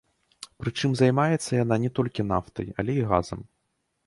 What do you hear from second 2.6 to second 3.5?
але і газам.